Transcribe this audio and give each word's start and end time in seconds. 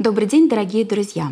Добрый 0.00 0.26
день, 0.26 0.48
дорогие 0.48 0.86
друзья! 0.86 1.30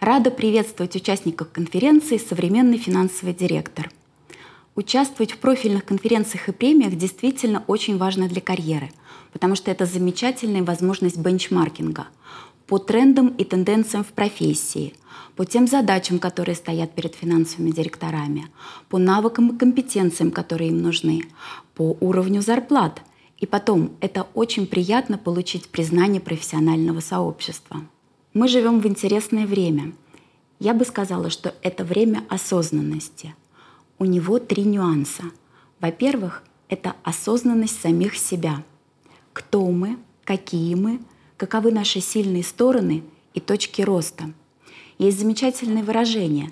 Рада 0.00 0.30
приветствовать 0.30 0.96
участников 0.96 1.50
конференции 1.52 2.16
«Современный 2.16 2.78
финансовый 2.78 3.34
директор». 3.34 3.90
Участвовать 4.74 5.32
в 5.32 5.36
профильных 5.36 5.84
конференциях 5.84 6.48
и 6.48 6.52
премиях 6.52 6.94
действительно 6.96 7.64
очень 7.66 7.98
важно 7.98 8.26
для 8.26 8.40
карьеры, 8.40 8.88
потому 9.34 9.56
что 9.56 9.70
это 9.70 9.84
замечательная 9.84 10.62
возможность 10.62 11.18
бенчмаркинга 11.18 12.06
по 12.66 12.78
трендам 12.78 13.28
и 13.28 13.44
тенденциям 13.44 14.04
в 14.04 14.14
профессии, 14.14 14.94
по 15.36 15.44
тем 15.44 15.66
задачам, 15.66 16.18
которые 16.18 16.56
стоят 16.56 16.94
перед 16.94 17.14
финансовыми 17.14 17.72
директорами, 17.72 18.46
по 18.88 18.96
навыкам 18.96 19.50
и 19.50 19.58
компетенциям, 19.58 20.30
которые 20.30 20.70
им 20.70 20.80
нужны, 20.80 21.24
по 21.74 21.94
уровню 22.00 22.40
зарплат. 22.40 23.02
И 23.36 23.44
потом, 23.44 23.92
это 24.00 24.26
очень 24.32 24.66
приятно 24.66 25.18
получить 25.18 25.68
признание 25.68 26.22
профессионального 26.22 27.00
сообщества. 27.00 27.82
Мы 28.34 28.46
живем 28.46 28.80
в 28.80 28.86
интересное 28.86 29.46
время. 29.46 29.92
Я 30.60 30.74
бы 30.74 30.84
сказала, 30.84 31.30
что 31.30 31.54
это 31.62 31.82
время 31.82 32.24
осознанности. 32.28 33.34
У 33.98 34.04
него 34.04 34.38
три 34.38 34.64
нюанса. 34.64 35.24
Во-первых, 35.80 36.42
это 36.68 36.94
осознанность 37.04 37.80
самих 37.80 38.16
себя. 38.16 38.62
Кто 39.32 39.66
мы, 39.70 39.96
какие 40.24 40.74
мы, 40.74 41.00
каковы 41.38 41.72
наши 41.72 42.00
сильные 42.00 42.44
стороны 42.44 43.02
и 43.32 43.40
точки 43.40 43.80
роста. 43.80 44.30
Есть 44.98 45.20
замечательное 45.20 45.82
выражение. 45.82 46.50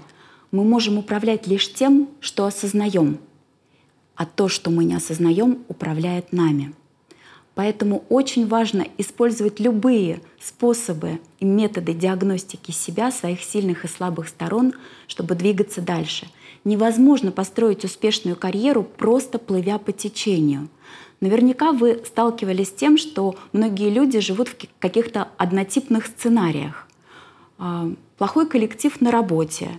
Мы 0.53 0.65
можем 0.65 0.97
управлять 0.97 1.47
лишь 1.47 1.73
тем, 1.73 2.09
что 2.21 2.47
осознаем, 2.47 3.19
а 4.15 4.25
то, 4.25 4.49
что 4.49 4.71
мы 4.71 4.85
не 4.85 4.95
осознаем, 4.95 5.65
управляет 5.69 6.33
нами– 6.33 6.75
Поэтому 7.57 8.05
очень 8.11 8.47
важно 8.47 8.87
использовать 8.99 9.61
любые 9.61 10.21
способы 10.39 11.21
и 11.41 11.47
методы 11.47 11.95
диагностики 11.95 12.71
себя, 12.71 13.11
своих 13.11 13.43
сильных 13.43 13.87
и 13.87 13.89
слабых 13.89 14.29
сторон, 14.29 14.75
чтобы 15.09 15.35
двигаться 15.35 15.81
дальше. 15.81 16.29
Невозможно 16.65 17.33
построить 17.33 17.83
успешную 17.83 18.37
карьеру, 18.37 18.83
просто 18.83 19.39
плывя 19.39 19.79
по 19.79 19.91
течению. 19.91 20.69
Наверняка 21.23 21.73
вы 21.73 22.03
сталкивались 22.05 22.69
с 22.69 22.73
тем, 22.73 22.99
что 22.99 23.37
многие 23.55 23.89
люди 23.89 24.21
живут 24.21 24.49
в 24.49 24.57
каких-то 24.79 25.29
однотипных 25.39 26.05
сценариях. 26.05 26.87
А, 27.57 27.91
плохой 28.19 28.47
коллектив 28.47 29.01
на 29.01 29.11
работе, 29.11 29.71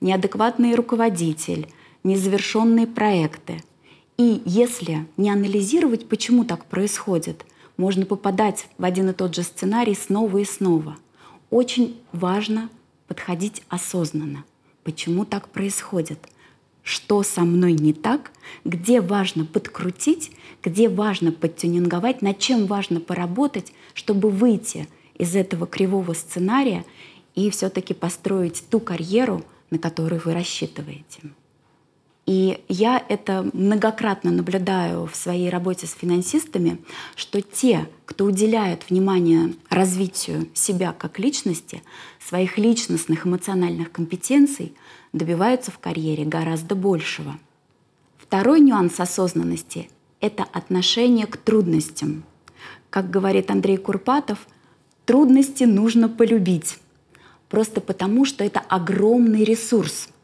неадекватный 0.00 0.74
руководитель, 0.74 1.68
незавершенные 2.04 2.86
проекты— 2.86 3.62
и 4.18 4.42
если 4.44 5.06
не 5.16 5.30
анализировать, 5.30 6.08
почему 6.08 6.44
так 6.44 6.64
происходит, 6.64 7.44
можно 7.76 8.04
попадать 8.04 8.66
в 8.76 8.84
один 8.84 9.10
и 9.10 9.12
тот 9.12 9.34
же 9.34 9.44
сценарий 9.44 9.94
снова 9.94 10.38
и 10.38 10.44
снова. 10.44 10.96
Очень 11.50 11.98
важно 12.12 12.68
подходить 13.06 13.62
осознанно. 13.68 14.44
Почему 14.82 15.24
так 15.24 15.48
происходит? 15.48 16.18
Что 16.82 17.22
со 17.22 17.42
мной 17.42 17.74
не 17.74 17.92
так? 17.92 18.32
Где 18.64 19.00
важно 19.00 19.44
подкрутить? 19.44 20.32
Где 20.64 20.88
важно 20.88 21.30
подтюнинговать? 21.30 22.20
Над 22.20 22.40
чем 22.40 22.66
важно 22.66 22.98
поработать, 22.98 23.72
чтобы 23.94 24.30
выйти 24.30 24.88
из 25.16 25.36
этого 25.36 25.66
кривого 25.66 26.12
сценария 26.14 26.84
и 27.36 27.50
все-таки 27.50 27.94
построить 27.94 28.64
ту 28.68 28.80
карьеру, 28.80 29.44
на 29.70 29.78
которую 29.78 30.20
вы 30.24 30.34
рассчитываете? 30.34 31.20
И 32.28 32.62
я 32.68 33.02
это 33.08 33.48
многократно 33.54 34.30
наблюдаю 34.30 35.06
в 35.06 35.16
своей 35.16 35.48
работе 35.48 35.86
с 35.86 35.94
финансистами, 35.94 36.76
что 37.16 37.40
те, 37.40 37.88
кто 38.04 38.26
уделяет 38.26 38.90
внимание 38.90 39.54
развитию 39.70 40.46
себя 40.52 40.92
как 40.92 41.18
личности, 41.18 41.82
своих 42.20 42.58
личностных 42.58 43.26
эмоциональных 43.26 43.90
компетенций, 43.90 44.74
добиваются 45.14 45.70
в 45.70 45.78
карьере 45.78 46.26
гораздо 46.26 46.74
большего. 46.74 47.38
Второй 48.18 48.60
нюанс 48.60 49.00
осознанности— 49.00 49.88
это 50.20 50.42
отношение 50.42 51.26
к 51.26 51.38
трудностям. 51.38 52.24
Как 52.90 53.08
говорит 53.08 53.50
Андрей 53.50 53.78
Курпатов, 53.78 54.46
трудности 55.06 55.64
нужно 55.64 56.10
полюбить, 56.10 56.76
просто 57.48 57.80
потому 57.80 58.26
что 58.26 58.44
это 58.44 58.60
огромный 58.60 59.44
ресурс— 59.44 60.10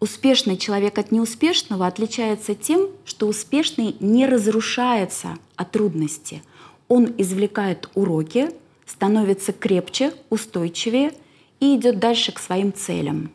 Успешный 0.00 0.56
человек 0.56 0.96
от 0.96 1.12
неуспешного 1.12 1.86
отличается 1.86 2.54
тем, 2.54 2.88
что 3.04 3.28
успешный 3.28 3.96
не 4.00 4.26
разрушается 4.26 5.36
от 5.56 5.72
трудности. 5.72 6.42
Он 6.88 7.12
извлекает 7.18 7.90
уроки, 7.94 8.50
становится 8.86 9.52
крепче, 9.52 10.14
устойчивее 10.30 11.12
и 11.60 11.76
идет 11.76 11.98
дальше 11.98 12.32
к 12.32 12.38
своим 12.38 12.72
целям. 12.72 13.30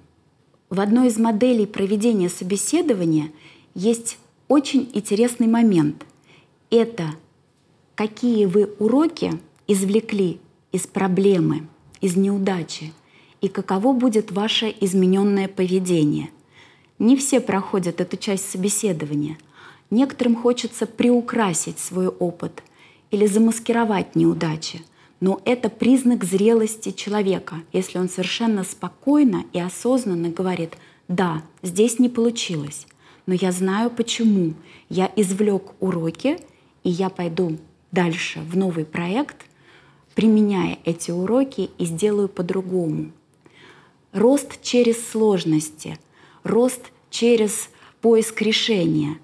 В 0.72 0.80
одной 0.80 1.08
из 1.08 1.20
моделей 1.20 1.68
проведения 1.68 2.30
собеседования 2.30 3.32
есть 3.76 4.18
очень 4.47 4.90
интересный 4.94 5.47
момент. 5.47 6.03
Это 6.72 7.12
какие 7.94 8.46
вы 8.46 8.72
уроки 8.80 9.40
извлекли 9.68 10.40
из 10.72 10.88
проблемы, 10.88 11.68
из 12.02 12.16
неудачи, 12.16 12.92
и 13.40 13.50
каково 13.50 13.94
будет 13.94 14.32
ваше 14.32 14.74
измененное 14.82 15.47
поведение. 15.47 16.32
Не 16.97 17.17
все 17.17 17.41
проходят 17.41 18.00
эту 18.00 18.16
часть 18.16 18.50
собеседования. 18.50 19.38
Некоторым 19.89 20.35
хочется 20.35 20.85
приукрасить 20.85 21.78
свой 21.78 22.07
опыт 22.07 22.63
или 23.11 23.25
замаскировать 23.25 24.16
неудачи. 24.16 24.81
Но 25.19 25.41
это 25.45 25.69
признак 25.69 26.23
зрелости 26.23 26.91
человека, 26.91 27.57
если 27.73 27.97
он 28.00 28.09
совершенно 28.09 28.63
спокойно 28.63 29.45
и 29.53 29.59
осознанно 29.59 30.29
говорит, 30.29 30.78
да, 31.07 31.44
здесь 31.61 32.00
не 32.00 32.09
получилось, 32.09 32.88
но 33.25 33.34
я 33.34 33.51
знаю 33.51 33.89
почему. 33.89 34.53
Я 34.89 35.11
извлек 35.16 35.73
уроки, 35.79 36.38
и 36.84 36.89
я 36.89 37.09
пойду 37.09 37.57
дальше 37.91 38.39
в 38.39 38.57
новый 38.57 38.85
проект, 38.85 39.45
применяя 40.16 40.78
эти 40.85 41.11
уроки 41.11 41.69
и 41.78 41.85
сделаю 41.85 42.29
по-другому. 42.29 43.11
Рост 44.13 44.61
через 44.61 45.09
сложности— 45.09 45.97
рост 46.45 46.91
через 47.09 47.69
поиск 48.00 48.41
решения. 48.41 49.17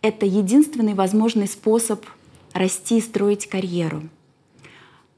Это 0.00 0.26
единственный 0.26 0.94
возможный 0.94 1.46
способ 1.46 2.04
расти 2.52 2.98
и 2.98 3.00
строить 3.00 3.46
карьеру. 3.46 4.02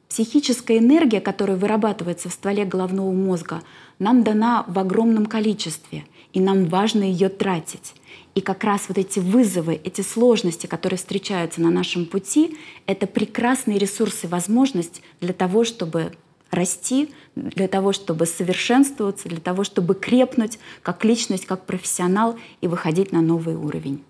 Психическая 0.08 0.78
энергия, 0.78 1.20
которая 1.20 1.56
вырабатывается 1.56 2.28
в 2.28 2.32
стволе 2.32 2.64
головного 2.64 3.10
мозга, 3.10 3.62
нам 3.98 4.22
дана 4.22 4.64
в 4.68 4.78
огромном 4.78 5.26
количестве, 5.26 6.04
и 6.32 6.40
нам 6.40 6.66
важно 6.66 7.02
ее 7.02 7.28
тратить. 7.28 7.94
И 8.34 8.40
как 8.40 8.64
раз 8.64 8.84
вот 8.88 8.98
эти 8.98 9.20
вызовы, 9.20 9.80
эти 9.82 10.02
сложности, 10.02 10.66
которые 10.66 10.98
встречаются 10.98 11.60
на 11.60 11.70
нашем 11.70 12.04
пути, 12.04 12.56
это 12.86 13.06
прекрасные 13.06 13.78
ресурсы, 13.78 14.28
возможность 14.28 15.02
для 15.20 15.32
того, 15.32 15.64
чтобы 15.64 16.12
расти, 16.54 17.10
для 17.34 17.68
того, 17.68 17.92
чтобы 17.92 18.26
совершенствоваться, 18.26 19.28
для 19.28 19.40
того, 19.40 19.64
чтобы 19.64 19.94
крепнуть 19.94 20.58
как 20.82 21.04
личность, 21.04 21.46
как 21.46 21.66
профессионал 21.66 22.38
и 22.60 22.68
выходить 22.68 23.12
на 23.12 23.20
новый 23.20 23.56
уровень. 23.56 24.02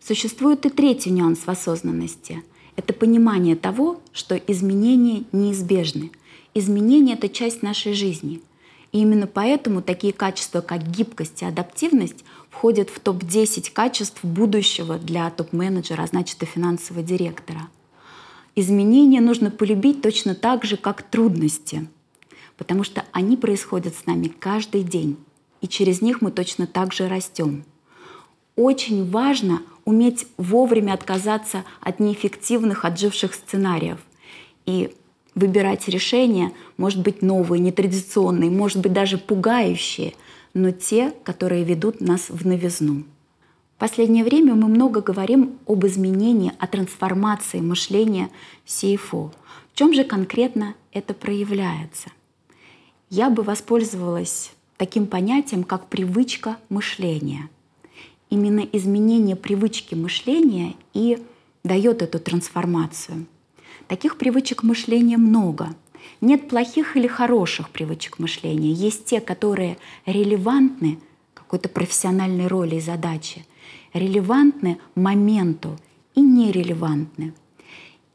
Существует 0.00 0.64
и 0.66 0.70
третий 0.70 1.10
нюанс 1.10 1.40
в 1.40 1.48
осознанности. 1.48 2.42
Это 2.76 2.94
понимание 2.94 3.56
того, 3.56 4.00
что 4.12 4.36
изменения 4.36 5.24
неизбежны. 5.32 6.10
Изменения— 6.54 7.12
это 7.14 7.28
часть 7.28 7.62
нашей 7.62 7.92
жизни. 7.92 8.40
И 8.92 9.00
именно 9.00 9.26
поэтому 9.26 9.82
такие 9.82 10.12
качества, 10.12 10.62
как 10.62 10.88
гибкость 10.88 11.42
и 11.42 11.44
адаптивность, 11.44 12.24
входят 12.48 12.90
в 12.90 12.98
топ-10 12.98 13.70
качеств 13.72 14.24
будущего 14.24 14.98
для 14.98 15.30
топ-менеджера, 15.30 16.02
а 16.02 16.06
значит 16.06 16.42
и 16.42 16.46
финансового 16.46 17.04
директора— 17.04 17.68
Изменения 18.60 19.22
нужно 19.22 19.50
полюбить 19.50 20.02
точно 20.02 20.34
так 20.34 20.66
же, 20.66 20.76
как 20.76 21.00
трудности, 21.00 21.88
потому 22.58 22.84
что 22.84 23.06
они 23.10 23.38
происходят 23.38 23.94
с 23.94 24.04
нами 24.04 24.28
каждый 24.28 24.82
день, 24.82 25.16
и 25.62 25.66
через 25.66 26.02
них 26.02 26.20
мы 26.20 26.30
точно 26.30 26.66
так 26.66 26.92
же 26.92 27.08
растем. 27.08 27.64
Очень 28.56 29.10
важно 29.10 29.62
уметь 29.86 30.26
вовремя 30.36 30.92
отказаться 30.92 31.64
от 31.80 32.00
неэффективных, 32.00 32.84
отживших 32.84 33.32
сценариев 33.32 33.98
и 34.66 34.94
выбирать 35.34 35.88
решения, 35.88 36.52
может 36.76 37.00
быть, 37.00 37.22
новые, 37.22 37.60
нетрадиционные, 37.60 38.50
может 38.50 38.80
быть, 38.82 38.92
даже 38.92 39.16
пугающие, 39.16 40.12
но 40.52 40.70
те, 40.70 41.14
которые 41.24 41.64
ведут 41.64 42.02
нас 42.02 42.28
в 42.28 42.46
новизну 42.46 43.04
последнее 43.80 44.24
время 44.24 44.54
мы 44.54 44.68
много 44.68 45.00
говорим 45.00 45.58
об 45.66 45.86
изменении, 45.86 46.52
о 46.58 46.66
трансформации 46.66 47.60
мышления 47.60 48.28
CFO. 48.66 49.32
В 49.72 49.74
чем 49.74 49.94
же 49.94 50.04
конкретно 50.04 50.74
это 50.92 51.14
проявляется? 51.14 52.10
Я 53.08 53.30
бы 53.30 53.42
воспользовалась 53.42 54.52
таким 54.76 55.06
понятием, 55.06 55.64
как 55.64 55.86
привычка 55.88 56.58
мышления. 56.68 57.48
Именно 58.28 58.60
изменение 58.60 59.34
привычки 59.34 59.94
мышления 59.94 60.74
и 60.92 61.18
дает 61.64 62.02
эту 62.02 62.20
трансформацию. 62.20 63.26
Таких 63.88 64.18
привычек 64.18 64.62
мышления 64.62 65.16
много. 65.16 65.74
Нет 66.20 66.48
плохих 66.50 66.98
или 66.98 67.06
хороших 67.06 67.70
привычек 67.70 68.18
мышления. 68.18 68.72
Есть 68.72 69.06
те, 69.06 69.20
которые 69.20 69.78
релевантны 70.04 70.98
какой-то 71.32 71.70
профессиональной 71.70 72.46
роли 72.46 72.76
и 72.76 72.80
задаче, 72.80 73.46
релевантны 73.92 74.78
моменту 74.94 75.78
и 76.14 76.20
нерелевантны. 76.20 77.34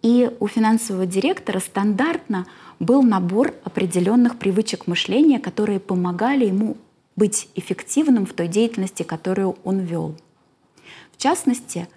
И 0.02 0.30
у 0.40 0.48
финансового 0.48 1.06
директора 1.06 1.60
стандартно 1.60 2.46
был 2.80 3.02
набор 3.02 3.56
определенных 3.64 4.38
привычек 4.38 4.88
мышления, 4.88 5.40
которые 5.40 5.80
помогали 5.80 6.46
ему 6.46 6.78
быть 7.16 7.50
эффективным 7.56 8.26
в 8.26 8.34
той 8.34 8.48
деятельности, 8.48 9.04
которую 9.04 9.58
он 9.64 9.80
вел. 9.80 10.16
В 11.12 11.18
частности, 11.18 11.88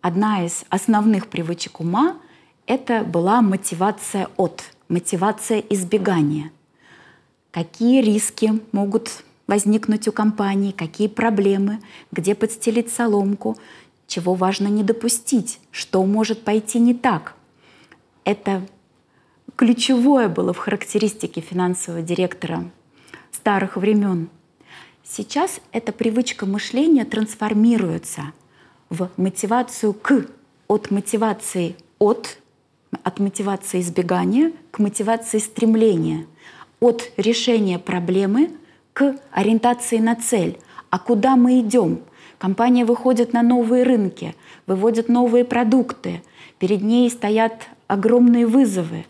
одна 0.00 0.44
из 0.44 0.64
основных 0.70 1.28
привычек 1.28 1.80
ума— 1.80 2.16
это 2.66 3.04
была 3.04 3.42
мотивация 3.42 4.28
от, 4.36 4.64
мотивация 4.88 5.58
избегания. 5.58 6.50
Какие 7.50 8.00
риски 8.02 8.60
могут 8.72 9.24
возникнуть 9.52 10.08
у 10.08 10.12
компании, 10.12 10.72
какие 10.72 11.08
проблемы, 11.08 11.80
где 12.10 12.34
подстелить 12.34 12.90
соломку, 12.90 13.58
чего 14.06 14.32
важно 14.32 14.66
не 14.68 14.82
допустить, 14.82 15.60
что 15.70 16.02
может 16.06 16.42
пойти 16.42 16.78
не 16.78 16.94
так. 16.94 17.34
Это 18.24 18.66
ключевое 19.54 20.30
было 20.30 20.54
в 20.54 20.56
характеристике 20.56 21.42
финансового 21.42 22.00
директора 22.00 22.70
старых 23.30 23.76
времен. 23.76 24.30
Сейчас 25.04 25.60
эта 25.70 25.92
привычка 25.92 26.46
мышления 26.46 27.04
трансформируется 27.04 28.32
в 28.88 29.10
мотивацию 29.18 29.92
к, 29.92 30.28
от 30.66 30.90
мотивации 30.90 31.76
от, 31.98 32.38
от 33.02 33.18
мотивации 33.18 33.82
избегания 33.82 34.52
к 34.70 34.78
мотивации 34.78 35.40
стремления, 35.40 36.26
от 36.80 37.12
решения 37.18 37.78
проблемы 37.78 38.50
к 38.92 39.16
ориентации 39.30 39.98
на 39.98 40.14
цель. 40.14 40.58
А 40.90 40.98
куда 40.98 41.36
мы 41.36 41.60
идем? 41.60 42.00
Компания 42.38 42.84
выходит 42.84 43.32
на 43.32 43.42
новые 43.42 43.84
рынки, 43.84 44.34
выводит 44.66 45.08
новые 45.08 45.44
продукты, 45.44 46.22
перед 46.58 46.82
ней 46.82 47.08
стоят 47.08 47.68
огромные 47.86 48.46
вызовы. 48.46 49.06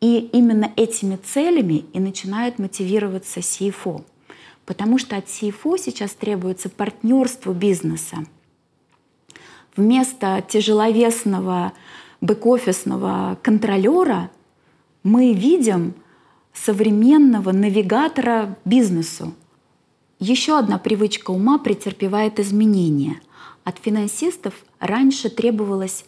И 0.00 0.18
именно 0.32 0.70
этими 0.76 1.16
целями 1.16 1.86
и 1.94 2.00
начинает 2.00 2.58
мотивироваться 2.58 3.40
CFO. 3.40 4.04
Потому 4.66 4.98
что 4.98 5.16
от 5.16 5.26
CFO 5.26 5.78
сейчас 5.78 6.12
требуется 6.12 6.68
партнерство 6.68 7.52
бизнеса. 7.52 8.18
Вместо 9.74 10.44
тяжеловесного 10.46 11.72
бэк-офисного 12.20 13.38
контролера 13.42 14.30
мы 15.02 15.32
видим 15.32 15.94
современного 16.56 17.52
навигатора 17.52 18.56
бизнесу. 18.64 19.34
Еще 20.18 20.58
одна 20.58 20.78
привычка 20.78 21.30
ума 21.30 21.58
претерпевает 21.58 22.40
изменения. 22.40 23.20
От 23.64 23.78
финансистов 23.78 24.54
раньше 24.80 25.28
требовалась 25.28 26.04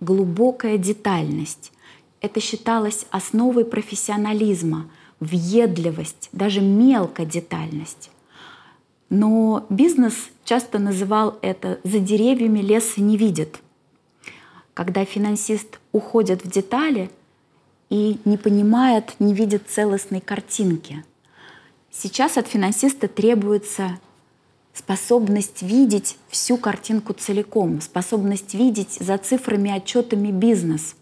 глубокая 0.00 0.78
детальность. 0.78 1.72
Это 2.20 2.40
считалось 2.40 3.06
основой 3.10 3.64
профессионализма, 3.64 4.90
въедливость, 5.20 6.30
даже 6.32 6.60
мелкая 6.60 7.26
детальность. 7.26 8.10
Но 9.10 9.66
бизнес 9.68 10.14
часто 10.44 10.78
называл 10.78 11.38
это 11.42 11.80
«за 11.84 11.98
деревьями 11.98 12.60
леса 12.60 13.00
не 13.02 13.16
видит». 13.16 13.60
Когда 14.72 15.04
финансист 15.04 15.78
уходит 15.92 16.44
в 16.44 16.50
детали 16.50 17.10
и 17.90 18.18
не 18.24 18.36
понимает, 18.36 19.16
не 19.18 19.34
видит 19.34 19.68
целостной 19.68 20.20
картинки. 20.20 21.04
Сейчас 21.90 22.38
от 22.38 22.46
финансиста 22.46 23.08
требуется 23.08 23.98
способность 24.72 25.62
видеть 25.62 26.16
всю 26.28 26.56
картинку 26.56 27.12
целиком, 27.12 27.80
способность 27.80 28.54
видеть 28.54 28.98
за 29.00 29.18
цифрами, 29.18 29.76
отчетами 29.76 30.30
бизнес. 30.30 30.94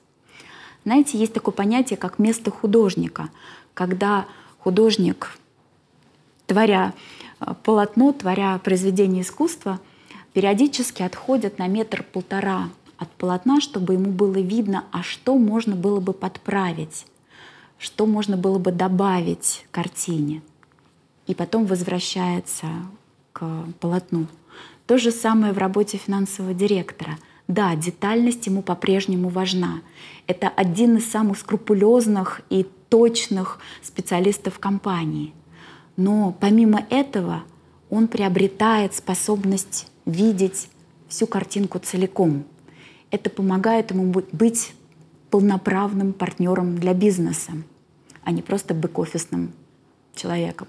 Знаете, 0.84 1.18
есть 1.18 1.34
такое 1.34 1.52
понятие, 1.52 1.98
как 1.98 2.18
место 2.18 2.50
художника, 2.50 3.28
когда 3.74 4.26
художник, 4.58 5.38
творя 6.46 6.94
э, 7.40 7.52
полотно, 7.62 8.12
творя 8.12 8.58
произведение 8.64 9.22
искусства, 9.22 9.80
периодически 10.32 11.02
отходит 11.02 11.58
на 11.58 11.66
метр-полтора 11.68 12.70
от 12.98 13.10
полотна, 13.12 13.60
чтобы 13.60 13.94
ему 13.94 14.10
было 14.10 14.38
видно, 14.38 14.84
а 14.92 15.02
что 15.02 15.38
можно 15.38 15.76
было 15.76 16.00
бы 16.00 16.12
подправить, 16.12 17.06
что 17.78 18.06
можно 18.06 18.36
было 18.36 18.58
бы 18.58 18.72
добавить 18.72 19.66
картине. 19.70 20.42
И 21.26 21.34
потом 21.34 21.66
возвращается 21.66 22.66
к 23.32 23.46
полотну. 23.80 24.26
То 24.86 24.98
же 24.98 25.10
самое 25.10 25.52
в 25.52 25.58
работе 25.58 25.98
финансового 25.98 26.54
директора. 26.54 27.18
Да, 27.46 27.76
детальность 27.76 28.46
ему 28.46 28.62
по-прежнему 28.62 29.28
важна. 29.28 29.82
Это 30.26 30.48
один 30.48 30.96
из 30.96 31.10
самых 31.10 31.38
скрупулезных 31.38 32.42
и 32.50 32.66
точных 32.88 33.58
специалистов 33.82 34.58
компании. 34.58 35.34
Но 35.96 36.34
помимо 36.40 36.86
этого 36.90 37.42
он 37.90 38.08
приобретает 38.08 38.94
способность 38.94 39.88
видеть 40.04 40.68
всю 41.08 41.26
картинку 41.26 41.78
целиком. 41.78 42.44
Это 43.10 43.30
помогает 43.30 43.90
ему 43.90 44.12
быть 44.12 44.74
полноправным 45.30 46.12
партнером 46.12 46.76
для 46.76 46.94
бизнеса, 46.94 47.52
а 48.22 48.30
не 48.30 48.42
просто 48.42 48.74
бэк-офисным 48.74 49.52
человеком. 50.14 50.68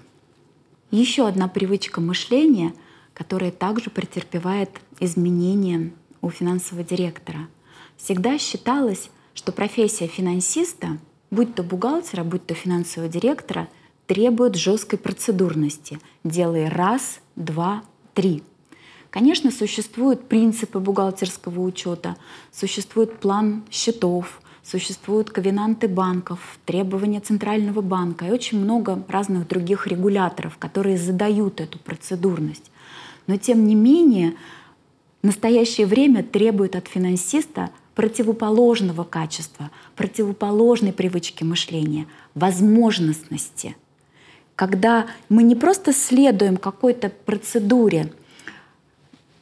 Еще 0.90 1.26
одна 1.26 1.48
привычка 1.48 2.00
мышления, 2.00 2.74
которая 3.14 3.50
также 3.50 3.90
претерпевает 3.90 4.70
изменения 4.98 5.92
у 6.20 6.30
финансового 6.30 6.84
директора. 6.84 7.48
Всегда 7.96 8.38
считалось, 8.38 9.10
что 9.34 9.52
профессия 9.52 10.06
финансиста, 10.06 10.98
будь 11.30 11.54
то 11.54 11.62
бухгалтера, 11.62 12.24
будь 12.24 12.46
то 12.46 12.54
финансового 12.54 13.10
директора, 13.10 13.68
требует 14.06 14.56
жесткой 14.56 14.98
процедурности. 14.98 16.00
Делай 16.24 16.68
раз, 16.68 17.20
два, 17.36 17.84
три. 18.14 18.42
Конечно, 19.10 19.50
существуют 19.50 20.28
принципы 20.28 20.78
бухгалтерского 20.78 21.60
учета, 21.60 22.16
существует 22.52 23.18
план 23.18 23.64
счетов, 23.70 24.40
существуют 24.62 25.30
ковенанты 25.30 25.88
банков, 25.88 26.58
требования 26.64 27.18
Центрального 27.18 27.80
банка 27.80 28.26
и 28.26 28.30
очень 28.30 28.60
много 28.60 29.02
разных 29.08 29.48
других 29.48 29.88
регуляторов, 29.88 30.58
которые 30.58 30.96
задают 30.96 31.60
эту 31.60 31.80
процедурность. 31.80 32.70
Но 33.26 33.36
тем 33.36 33.66
не 33.66 33.74
менее, 33.74 34.34
настоящее 35.22 35.88
время 35.88 36.22
требует 36.22 36.76
от 36.76 36.86
финансиста 36.86 37.70
противоположного 37.96 39.02
качества, 39.02 39.72
противоположной 39.96 40.92
привычки 40.92 41.42
мышления, 41.42 42.06
возможностности. 42.36 43.76
Когда 44.54 45.06
мы 45.28 45.42
не 45.42 45.56
просто 45.56 45.92
следуем 45.92 46.56
какой-то 46.58 47.08
процедуре, 47.08 48.12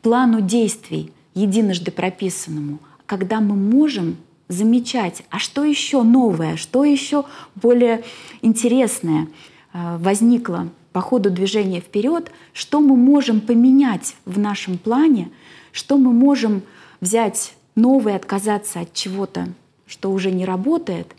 плану 0.02 0.40
действий, 0.40 1.12
единожды 1.35 1.90
прописанному, 1.90 2.78
когда 3.07 3.40
мы 3.40 3.55
можем 3.55 4.17
замечать, 4.49 5.23
а 5.31 5.38
что 5.38 5.64
еще 5.64 6.02
новое, 6.02 6.57
что 6.57 6.85
еще 6.85 7.25
более 7.55 8.02
интересное 8.43 9.28
э, 9.73 9.97
возникло 9.99 10.69
по 10.93 11.00
ходу 11.00 11.31
движения 11.31 11.81
вперед, 11.81 12.31
что 12.52 12.81
мы 12.81 12.97
можем 12.97 13.40
поменять 13.40 14.17
в 14.25 14.38
нашем 14.38 14.78
плане, 14.78 15.31
что 15.73 15.99
мы 15.99 16.12
можем 16.12 16.62
взять 17.00 17.55
новое, 17.75 18.17
отказаться 18.17 18.81
от 18.81 18.95
чего-то, 18.95 19.49
что 19.87 20.11
уже 20.11 20.31
не 20.31 20.45
работает, 20.45 21.14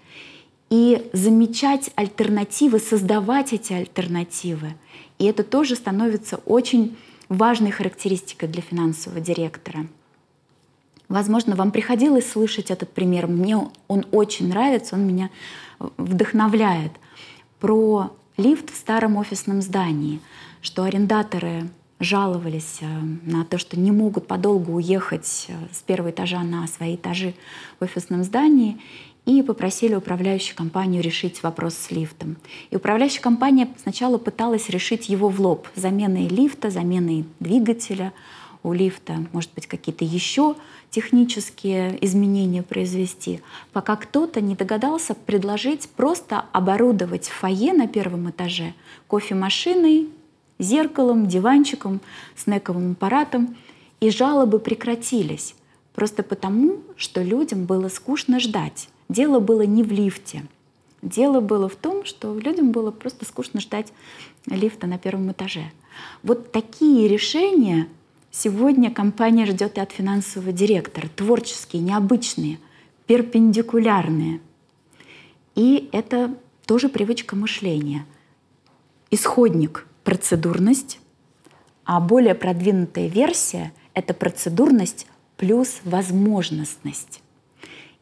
и 0.69 1.09
замечать 1.13 1.91
альтернативы, 1.95 2.79
создавать 2.79 3.53
эти 3.53 3.73
альтернативы. 3.73 4.73
И 5.17 5.25
это 5.25 5.43
тоже 5.43 5.75
становится 5.75 6.37
очень 6.45 6.95
важной 7.29 7.71
характеристикой 7.71 8.49
для 8.49 8.61
финансового 8.61 9.21
директора— 9.21 9.87
Возможно, 11.09 11.55
вам 11.55 11.71
приходилось 11.71 12.31
слышать 12.31 12.69
этот 12.69 12.93
пример. 12.93 13.25
Мне 13.25 13.57
он 13.87 14.05
очень 14.11 14.47
нравится, 14.47 14.95
он 14.95 15.07
меня 15.07 15.31
вдохновляет. 15.79 16.91
Про 17.59 18.15
лифт 18.37 18.71
в 18.71 18.77
старом 18.77 19.17
офисном 19.17 19.63
здании, 19.63 20.21
что 20.61 20.83
арендаторы 20.83 21.67
жаловались 21.99 22.77
э, 22.79 22.85
на 23.23 23.43
то, 23.43 23.57
что 23.57 23.77
не 23.77 23.91
могут 23.91 24.27
подолгу 24.27 24.73
уехать 24.73 25.47
э, 25.49 25.53
с 25.73 25.81
первого 25.81 26.11
этажа 26.11 26.41
на 26.43 26.65
свои 26.67 26.95
этажи 26.95 27.33
в 27.79 27.83
офисном 27.83 28.23
здании, 28.23 28.79
и 29.25 29.41
попросили 29.43 29.95
управляющую 29.95 30.55
компанию 30.55 31.03
решить 31.03 31.43
вопрос 31.43 31.75
с 31.75 31.91
лифтом. 31.91 32.37
И 32.71 32.75
управляющая 32.75 33.21
компания 33.21 33.69
сначала 33.81 34.17
пыталась 34.17 34.69
решить 34.69 35.09
его 35.09 35.29
в 35.29 35.39
лоб 35.39 35.67
заменой 35.75 36.27
лифта, 36.27 36.69
заменой 36.69 37.25
двигателя— 37.39 38.13
у 38.63 38.73
лифта, 38.73 39.25
может 39.31 39.51
быть, 39.53 39.67
какие-то 39.67 40.03
еще 40.03 40.55
технические 40.89 42.03
изменения 42.05 42.63
произвести, 42.63 43.41
пока 43.71 43.95
кто-то 43.95 44.41
не 44.41 44.55
догадался 44.55 45.13
предложить 45.13 45.89
просто 45.89 46.45
оборудовать 46.51 47.27
фойе 47.27 47.73
на 47.73 47.87
первом 47.87 48.29
этаже 48.29 48.73
кофемашиной, 49.07 50.09
зеркалом, 50.57 51.27
диванчиком, 51.27 52.01
снековым 52.35 52.93
аппаратом, 52.93 53.55
и 54.01 54.09
жалобы 54.09 54.59
прекратились. 54.59 55.55
Просто 55.93 56.23
потому, 56.23 56.77
что 56.95 57.21
людям 57.21 57.65
было 57.65 57.89
скучно 57.89 58.39
ждать. 58.39 58.89
Дело 59.09 59.39
было 59.39 59.63
не 59.63 59.83
в 59.83 59.91
лифте. 59.91 60.45
Дело 61.01 61.39
было 61.39 61.67
в 61.67 61.75
том, 61.75 62.05
что 62.05 62.37
людям 62.37 62.71
было 62.71 62.91
просто 62.91 63.25
скучно 63.25 63.59
ждать 63.59 63.91
лифта 64.45 64.85
на 64.85 64.97
первом 64.97 65.31
этаже. 65.31 65.71
Вот 66.23 66.51
такие 66.51 67.07
решения 67.07 67.87
сегодня 68.31 68.91
компания 68.91 69.45
ждет 69.45 69.77
и 69.77 69.81
от 69.81 69.91
финансового 69.91 70.51
директора. 70.51 71.09
Творческие, 71.15 71.81
необычные, 71.81 72.59
перпендикулярные. 73.07 74.41
И 75.55 75.89
это 75.91 76.35
тоже 76.67 76.89
привычка 76.89 77.35
мышления. 77.35 78.05
Исходник— 79.09 79.87
процедурность, 80.03 80.99
а 81.83 81.99
более 81.99 82.35
продвинутая 82.35 83.07
версия— 83.07 83.73
это 83.95 84.13
процедурность 84.13 85.07
плюс 85.35 85.79
возможностность. 85.83 87.23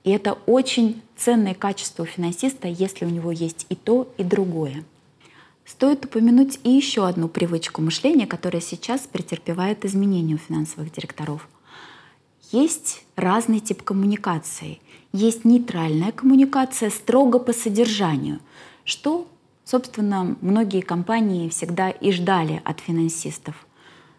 И 0.07 0.09
это 0.09 0.37
очень 0.45 1.01
ценное 1.17 1.53
качество 1.53 2.03
у 2.03 2.05
финансиста, 2.05 2.69
если 2.69 3.03
у 3.03 3.09
него 3.09 3.29
есть 3.29 3.65
и 3.67 3.75
то, 3.75 4.07
и 4.17 4.23
другое. 4.23 4.85
Стоит 5.65 6.05
упомянуть 6.05 6.61
и 6.63 6.69
еще 6.69 7.05
одну 7.05 7.27
привычку 7.27 7.81
мышления, 7.81 8.25
которая 8.25 8.61
сейчас 8.61 9.01
претерпевает 9.01 9.83
изменения 9.83 10.35
у 10.35 10.37
финансовых 10.37 10.93
директоров. 10.93 11.49
Есть 12.53 13.03
разный 13.17 13.59
тип 13.59 13.83
коммуникации. 13.83 14.79
Есть 15.11 15.43
нейтральная 15.43 16.13
коммуникация 16.13 16.89
строго 16.89 17.37
по 17.37 17.51
содержанию, 17.51 18.39
что, 18.85 19.27
собственно, 19.65 20.37
многие 20.39 20.79
компании 20.79 21.49
всегда 21.49 21.89
и 21.89 22.13
ждали 22.13 22.61
от 22.63 22.79
финансистов. 22.79 23.67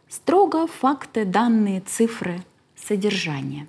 Строго 0.06 0.66
факты, 0.66 1.24
данные, 1.24 1.80
цифры, 1.80 2.44
содержание. 2.76 3.66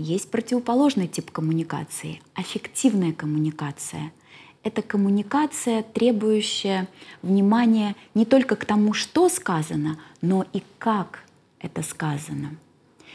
Есть 0.00 0.30
противоположный 0.30 1.08
тип 1.08 1.32
коммуникации– 1.32 2.22
аффективная 2.34 3.12
коммуникация– 3.12 4.12
это 4.62 4.80
коммуникация, 4.80 5.82
требующая 5.82 6.86
внимания 7.22 7.96
не 8.14 8.24
только 8.24 8.54
к 8.54 8.64
тому, 8.64 8.92
что 8.92 9.28
сказано, 9.28 9.98
но 10.20 10.46
и 10.52 10.62
как 10.78 11.24
это 11.58 11.82
сказано. 11.82 12.54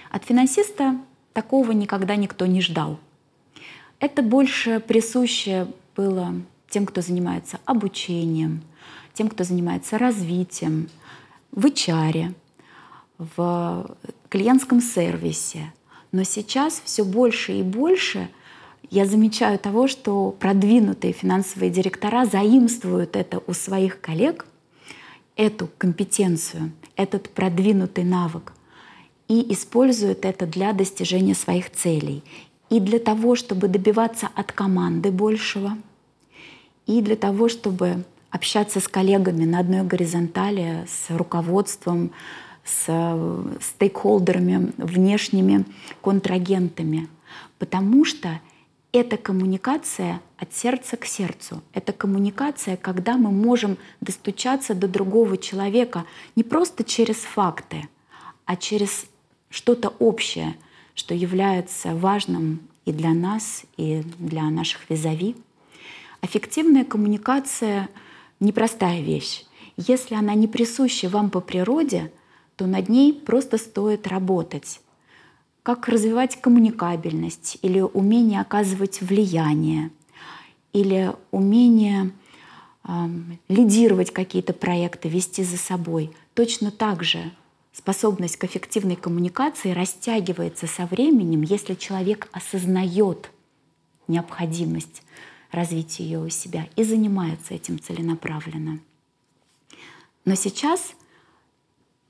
От 0.09 0.25
финансиста 0.25 0.97
такого 1.31 1.71
никогда 1.71 2.17
никто 2.17 2.45
не 2.47 2.59
ждал. 2.59 2.99
Это 3.99 4.21
больше 4.21 4.81
присуще 4.81 5.67
было 5.95 6.33
тем, 6.69 6.85
кто 6.85 6.99
занимается 6.99 7.59
обучением, 7.63 8.61
тем, 9.13 9.29
кто 9.29 9.45
занимается 9.45 9.97
развитием, 9.97 10.89
в 11.51 11.65
HR, 11.65 12.33
в 13.17 13.95
клиентском 14.27 14.81
сервисе. 14.81 15.71
Но 16.13 16.23
сейчас 16.23 16.81
все 16.85 17.03
больше 17.03 17.59
и 17.59 17.63
больше– 17.63 18.29
я 18.93 19.07
замечаю 19.07 19.57
того, 19.57 19.87
что 19.87 20.29
продвинутые 20.39 21.13
финансовые 21.13 21.71
директора 21.71 22.25
заимствуют 22.25 23.15
это 23.15 23.41
у 23.47 23.53
своих 23.53 23.99
коллег, 23.99 24.45
эту 25.35 25.67
компетенцию, 25.79 26.71
этот 26.95 27.31
продвинутый 27.31 28.03
навык, 28.03 28.53
и 29.27 29.51
используют 29.51 30.25
это 30.25 30.45
для 30.45 30.73
достижения 30.73 31.33
своих 31.33 31.71
целей. 31.71 32.23
И 32.69 32.79
для 32.79 32.99
того, 32.99 33.35
чтобы 33.35 33.67
добиваться 33.67 34.29
от 34.35 34.51
команды 34.51 35.09
большего, 35.09 35.75
и 36.85 37.01
для 37.01 37.15
того, 37.15 37.49
чтобы 37.49 38.03
общаться 38.29 38.79
с 38.79 38.87
коллегами 38.87 39.45
на 39.45 39.57
одной 39.57 39.81
горизонтали, 39.81 40.85
с 40.87 41.09
руководством, 41.09 42.11
с 42.63 42.87
стейкхолдерами, 43.61 44.71
внешними 44.77 45.65
контрагентами. 46.01 47.09
Потому 47.59 48.05
что 48.05 48.39
это 48.91 49.17
коммуникация 49.17 50.21
от 50.37 50.53
сердца 50.53 50.97
к 50.97 51.05
сердцу. 51.05 51.61
Это 51.73 51.93
коммуникация, 51.93 52.77
когда 52.77 53.17
мы 53.17 53.31
можем 53.31 53.77
достучаться 54.01 54.75
до 54.75 54.87
другого 54.87 55.37
человека 55.37 56.05
не 56.35 56.43
просто 56.43 56.83
через 56.83 57.17
факты, 57.17 57.87
а 58.45 58.55
через 58.55 59.05
что-то 59.49 59.89
общее, 59.99 60.55
что 60.95 61.15
является 61.15 61.95
важным 61.95 62.61
и 62.85 62.91
для 62.91 63.13
нас, 63.13 63.63
и 63.77 64.03
для 64.19 64.43
наших 64.43 64.89
визави. 64.89 65.35
Аффективная 66.21 66.85
коммуникация— 66.85 67.89
непростая 68.39 69.01
вещь. 69.01 69.45
Если 69.77 70.15
она 70.15 70.35
не 70.35 70.47
присуща 70.47 71.09
вам 71.09 71.29
по 71.29 71.39
природе, 71.39 72.11
то 72.55 72.65
над 72.65 72.89
ней 72.89 73.13
просто 73.13 73.57
стоит 73.57 74.07
работать 74.07 74.79
как 75.63 75.87
развивать 75.87 76.39
коммуникабельность 76.41 77.57
или 77.61 77.79
умение 77.79 78.41
оказывать 78.41 79.01
влияние, 79.01 79.91
или 80.73 81.13
умение 81.31 82.11
э, 82.83 82.89
лидировать 83.47 84.11
какие-то 84.11 84.51
проекты, 84.51 85.07
вести 85.07 85.43
за 85.43 85.57
собой. 85.57 86.11
Точно 86.33 86.69
так 86.69 87.03
же 87.03 87.31
способность 87.71 88.35
к 88.35 88.43
эффективной 88.43 88.97
коммуникации 88.97 89.71
растягивается 89.71 90.67
со 90.67 90.85
временем, 90.85 91.41
если 91.41 91.75
человек 91.75 92.27
осознает 92.33 93.31
необходимость 94.09 95.01
развития 95.51 96.03
ее 96.03 96.19
у 96.19 96.29
себя 96.29 96.67
и 96.75 96.83
занимается 96.83 97.53
этим 97.53 97.79
целенаправленно. 97.79 98.79
Но 100.25 100.35
сейчас 100.35 100.93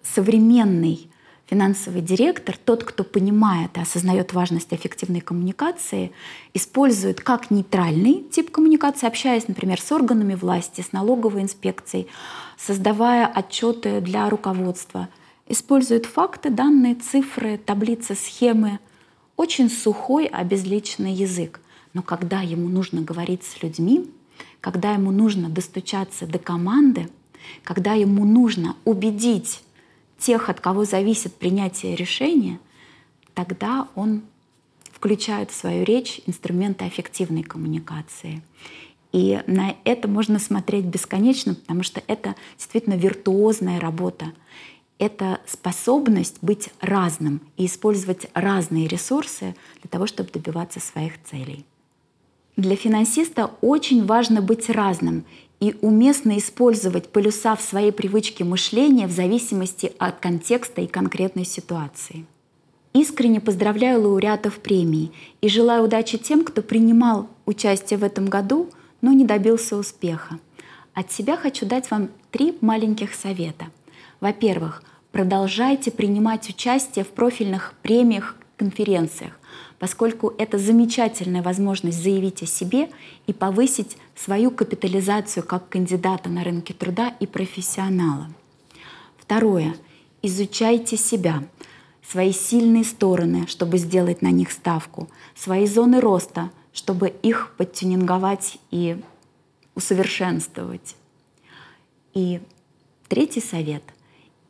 современный 0.03 1.10
финансовый 1.45 2.01
директор, 2.01 2.57
тот, 2.57 2.83
кто 2.83 3.03
понимает 3.03 3.77
и 3.77 3.81
осознает 3.81 4.33
важность 4.33 4.74
эффективной 4.74 5.22
коммуникации, 5.22 6.12
использует 6.53 7.22
как 7.22 7.51
нейтральный 7.51 8.24
тип 8.31 8.50
коммуникации, 8.51 9.07
общаясь, 9.07 9.48
например, 9.48 9.79
с 9.79 9.91
органами 9.91 10.36
власти, 10.36 10.81
с 10.81 10.93
налоговой 10.93 11.43
инспекцией, 11.43 12.07
создавая 12.57 13.27
отчеты 13.27 14.01
для 14.01 14.29
руководства, 14.29 15.10
использует 15.48 16.05
факты, 16.05 16.50
данные, 16.50 16.95
цифры, 16.95 17.57
таблицы, 17.57 18.15
схемы, 18.15 18.79
очень 19.36 19.69
сухой, 19.69 20.25
обезличенный 20.25 21.13
язык. 21.13 21.60
Но 21.93 22.01
когда 22.01 22.41
ему 22.41 22.69
нужно 22.69 23.01
говорить 23.01 23.43
с 23.43 23.62
людьми, 23.62 24.10
когда 24.62 24.93
ему 24.93 25.12
нужно 25.12 25.50
достучаться 25.50 26.25
до 26.25 26.39
команды, 26.39 27.10
когда 27.63 27.93
ему 27.93 28.25
нужно 28.25 28.75
убедить 28.86 29.62
тех, 30.17 30.50
от 30.50 30.60
кого 30.60 30.86
зависит 30.86 31.36
принятие 31.36 31.96
решения, 31.96 32.60
тогда 33.34 33.88
он 33.96 34.24
включает 34.91 35.51
в 35.51 35.55
свою 35.55 35.84
речь 35.84 36.22
инструменты 36.27 36.88
эффективной 36.88 37.43
коммуникации. 37.43 38.41
И 39.12 39.41
на 39.48 39.75
это 39.84 40.08
можно 40.08 40.39
смотреть 40.39 40.86
бесконечно, 40.86 41.55
потому 41.55 41.84
что 41.84 42.01
это 42.08 42.36
действительно 42.58 42.96
виртуозная 42.96 43.79
работа. 43.79 44.32
Это 44.98 45.41
способность 45.46 46.38
быть 46.41 46.70
разным 46.79 47.41
и 47.58 47.65
использовать 47.65 48.27
разные 48.34 48.88
ресурсы 48.88 49.55
для 49.82 49.89
того, 49.89 50.08
чтобы 50.08 50.29
добиваться 50.32 50.79
своих 50.79 51.22
целей. 51.24 51.65
Для 52.55 52.75
финансиста 52.75 53.51
очень 53.62 54.05
важно 54.05 54.41
быть 54.41 54.70
разным 54.70 55.25
и 55.63 55.77
уместно 55.79 56.38
использовать 56.38 57.08
полюса 57.08 57.55
в 57.55 57.62
своей 57.62 57.93
привычке 57.93 58.43
мышления 58.43 59.08
в 59.08 59.12
зависимости 59.12 59.93
от 59.98 60.20
контекста 60.20 60.82
и 60.82 60.88
конкретной 60.88 61.46
ситуации. 61.46 62.25
Искренне 62.93 63.39
поздравляю 63.39 64.01
лауреатов 64.01 64.60
премии 64.60 65.13
и 65.39 65.48
желаю 65.48 65.86
удачи 65.86 66.17
тем, 66.17 66.43
кто 66.43 66.62
принимал 66.62 67.29
участие 67.46 67.98
в 67.98 68.03
этом 68.03 68.25
году, 68.25 68.72
но 69.00 69.13
не 69.13 69.24
добился 69.24 69.77
успеха. 69.77 70.38
От 70.93 71.13
себя 71.13 71.38
хочу 71.38 71.65
дать 71.65 71.89
вам 71.89 72.10
три 72.29 72.58
маленьких 72.60 73.13
совета. 73.13 73.67
Во-первых, 74.20 74.84
продолжайте 75.13 75.91
принимать 75.91 76.50
участие 76.50 77.05
в 77.05 77.12
профильных 77.12 77.74
премиях, 77.82 78.36
конференциях 78.58 79.39
поскольку 79.84 80.34
это 80.38 80.58
замечательная 80.58 81.41
возможность 81.41 82.01
заявить 82.01 82.41
о 82.41 82.46
себе 82.46 82.88
и 83.27 83.34
повысить 83.34 83.98
свою 84.15 84.51
капитализацию 84.51 85.43
как 85.43 85.70
кандидата 85.70 86.29
на 86.29 86.43
рынке 86.43 86.74
труда 86.74 87.15
и 87.20 87.27
профессионала. 87.27 88.29
Второе. 89.17 89.75
Изучайте 90.22 90.98
себя, 90.98 91.43
свои 92.08 92.32
сильные 92.32 92.84
стороны, 92.84 93.48
чтобы 93.48 93.77
сделать 93.77 94.22
на 94.22 94.32
них 94.32 94.51
ставку, 94.51 95.10
свои 95.36 95.65
зоны 95.67 96.00
роста, 96.00 96.51
чтобы 96.74 97.10
их 97.10 97.53
подтюнинговать 97.58 98.58
и 98.72 99.01
усовершенствовать. 99.75 100.96
И 102.13 102.41
третий 103.08 103.41
совет. 103.41 103.84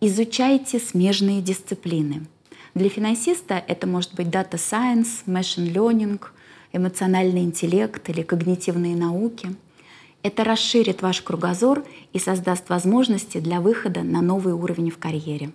Изучайте 0.01 0.79
смежные 0.79 1.41
дисциплины. 1.41 2.25
Для 2.73 2.89
финансиста 2.89 3.63
это 3.67 3.87
может 3.87 4.15
быть 4.15 4.27
Data 4.27 4.53
Science, 4.53 5.25
Machine 5.25 5.71
Learning, 5.73 6.19
эмоциональный 6.73 7.43
интеллект 7.43 8.09
или 8.09 8.21
когнитивные 8.21 8.95
науки. 8.95 9.55
Это 10.23 10.43
расширит 10.43 11.01
ваш 11.01 11.21
кругозор 11.21 11.85
и 12.11 12.19
создаст 12.19 12.69
возможности 12.69 13.39
для 13.39 13.61
выхода 13.61 14.01
на 14.03 14.21
новый 14.21 14.53
уровень 14.53 14.89
в 14.89 14.97
карьере. 14.97 15.51